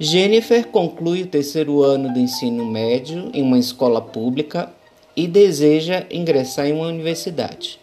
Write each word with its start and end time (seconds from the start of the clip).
Jennifer 0.00 0.66
conclui 0.66 1.22
o 1.22 1.26
terceiro 1.26 1.82
ano 1.82 2.12
do 2.12 2.18
ensino 2.18 2.64
médio 2.64 3.30
em 3.32 3.42
uma 3.42 3.58
escola 3.58 4.00
pública 4.00 4.72
e 5.14 5.26
deseja 5.26 6.06
ingressar 6.10 6.66
em 6.66 6.72
uma 6.72 6.88
universidade. 6.88 7.78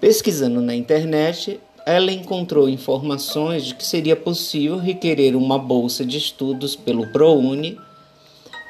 Pesquisando 0.00 0.60
na 0.60 0.74
internet, 0.74 1.60
ela 1.84 2.10
encontrou 2.10 2.68
informações 2.68 3.64
de 3.64 3.74
que 3.74 3.84
seria 3.84 4.16
possível 4.16 4.78
requerer 4.78 5.36
uma 5.36 5.58
bolsa 5.58 6.04
de 6.04 6.18
estudos 6.18 6.74
pelo 6.74 7.06
ProUni 7.12 7.78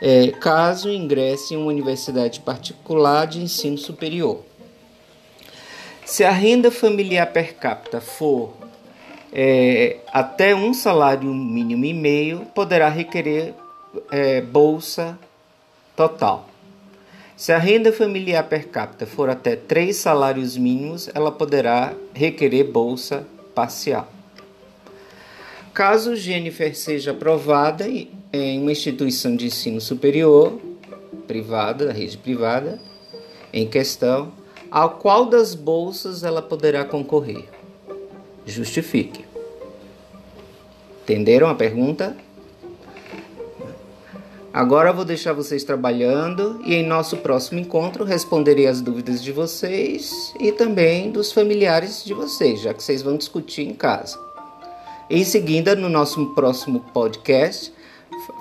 é, 0.01 0.29
caso 0.33 0.91
ingresse 0.91 1.55
em 1.55 1.57
uma 1.57 1.67
universidade 1.67 2.41
particular 2.41 3.27
de 3.27 3.41
ensino 3.41 3.79
superior. 3.79 4.43
Se 6.05 6.23
a 6.25 6.31
renda 6.31 6.71
familiar 6.71 7.27
per 7.33 7.55
capita 7.57 8.01
for 8.01 8.55
é, 9.33 9.99
até 10.13 10.55
um 10.55 10.73
salário 10.73 11.33
mínimo 11.33 11.85
e 11.85 11.93
meio, 11.93 12.47
poderá 12.55 12.89
requerer 12.89 13.55
é, 14.11 14.41
bolsa 14.41 15.19
total. 15.97 16.49
Se 17.37 17.53
a 17.53 17.59
renda 17.59 17.93
familiar 17.93 18.45
per 18.45 18.69
capita 18.69 19.05
for 19.05 19.29
até 19.29 19.57
três 19.57 19.97
salários 19.97 20.57
mínimos, 20.57 21.11
ela 21.15 21.31
poderá 21.31 21.93
requerer 22.15 22.65
bolsa 22.65 23.27
parcial. 23.55 24.09
Caso 25.75 26.17
Jennifer 26.17 26.75
seja 26.75 27.11
aprovada 27.11 27.87
em 28.37 28.61
uma 28.61 28.73
instituição 28.73 29.35
de 29.35 29.47
ensino 29.47 29.81
superior, 29.81 30.59
privada, 31.27 31.87
da 31.87 31.93
rede 31.93 32.17
privada, 32.19 32.81
em 33.53 33.67
questão, 33.67 34.33
a 34.71 34.89
qual 34.89 35.27
das 35.27 35.55
bolsas 35.55 36.23
ela 36.23 36.43
poderá 36.43 36.85
concorrer? 36.85 37.45
Justifique. 38.45 39.25
Entenderam 41.03 41.49
a 41.49 41.55
pergunta? 41.55 42.17
Agora 44.53 44.93
vou 44.93 45.05
deixar 45.05 45.35
vocês 45.35 45.65
trabalhando 45.65 46.61
e 46.65 46.75
em 46.75 46.87
nosso 46.87 47.19
próximo 47.19 47.61
encontro 47.61 48.05
responderei 48.05 48.67
as 48.67 48.81
dúvidas 48.81 49.23
de 49.23 49.31
vocês 49.31 50.33
e 50.41 50.51
também 50.51 51.11
dos 51.11 51.31
familiares 51.31 52.03
de 52.03 52.15
vocês, 52.15 52.63
já 52.63 52.73
que 52.73 52.83
vocês 52.83 53.03
vão 53.03 53.19
discutir 53.19 53.69
em 53.69 53.75
casa. 53.75 54.19
Em 55.11 55.25
seguida, 55.25 55.77
no 55.77 55.89
nosso 55.89 56.35
próximo 56.35 56.81
podcast, 56.93 57.71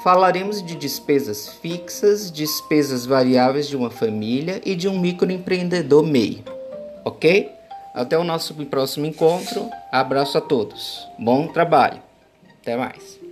falaremos 0.04 0.64
de 0.64 0.76
despesas 0.76 1.50
fixas, 1.50 2.32
despesas 2.32 3.06
variáveis 3.06 3.68
de 3.68 3.76
uma 3.76 3.90
família 3.90 4.62
e 4.66 4.76
de 4.76 4.88
um 4.88 5.00
microempreendedor 5.00 6.06
MEI. 6.06 6.44
Ok? 7.04 7.52
Até 7.94 8.18
o 8.18 8.24
nosso 8.24 8.54
próximo 8.66 9.06
encontro. 9.06 9.70
Abraço 9.92 10.38
a 10.38 10.42
todos. 10.42 11.08
Bom 11.18 11.48
trabalho. 11.48 12.02
Até 12.62 12.76
mais. 12.76 13.25